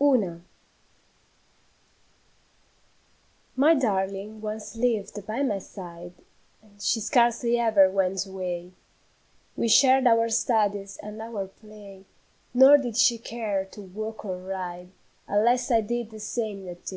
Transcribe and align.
UNA. 0.00 0.42
My 3.54 3.72
darling 3.74 4.40
once 4.40 4.74
lived 4.74 5.24
by 5.28 5.44
my 5.44 5.60
side, 5.60 6.12
She 6.80 6.98
scarcely 6.98 7.56
ever 7.60 7.88
went 7.88 8.26
away; 8.26 8.72
We 9.56 9.68
shared 9.68 10.08
our 10.08 10.28
studies 10.28 10.98
and 11.00 11.22
our 11.22 11.46
play, 11.46 12.04
Nor 12.52 12.78
did 12.78 12.96
she 12.96 13.16
care 13.16 13.64
to 13.66 13.80
walk 13.82 14.24
or 14.24 14.38
ride 14.38 14.88
Unless 15.28 15.70
I 15.70 15.82
did 15.82 16.10
the 16.10 16.18
same 16.18 16.64
that 16.64 16.82
day. 16.84 16.84